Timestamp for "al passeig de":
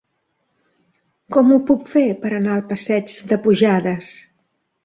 2.57-3.41